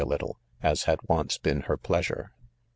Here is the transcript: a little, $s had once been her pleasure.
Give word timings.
a 0.01 0.03
little, 0.03 0.39
$s 0.63 0.85
had 0.85 0.99
once 1.07 1.37
been 1.37 1.61
her 1.61 1.77
pleasure. 1.77 2.31